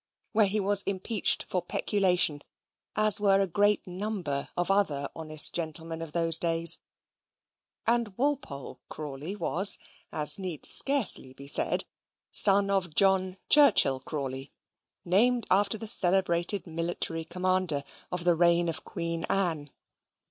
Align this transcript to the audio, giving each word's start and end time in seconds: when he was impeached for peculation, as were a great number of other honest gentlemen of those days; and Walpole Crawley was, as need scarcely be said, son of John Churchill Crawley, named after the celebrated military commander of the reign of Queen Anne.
when 0.31 0.47
he 0.47 0.59
was 0.59 0.81
impeached 0.87 1.43
for 1.43 1.61
peculation, 1.61 2.41
as 2.95 3.19
were 3.19 3.39
a 3.39 3.45
great 3.45 3.85
number 3.85 4.49
of 4.57 4.71
other 4.71 5.07
honest 5.15 5.53
gentlemen 5.53 6.01
of 6.01 6.11
those 6.11 6.39
days; 6.39 6.79
and 7.85 8.17
Walpole 8.17 8.81
Crawley 8.89 9.35
was, 9.35 9.77
as 10.11 10.39
need 10.39 10.65
scarcely 10.65 11.33
be 11.33 11.45
said, 11.45 11.85
son 12.31 12.71
of 12.71 12.95
John 12.95 13.37
Churchill 13.47 13.99
Crawley, 13.99 14.51
named 15.05 15.45
after 15.51 15.77
the 15.77 15.85
celebrated 15.85 16.65
military 16.65 17.23
commander 17.23 17.83
of 18.11 18.23
the 18.23 18.33
reign 18.33 18.69
of 18.69 18.83
Queen 18.83 19.23
Anne. 19.29 19.69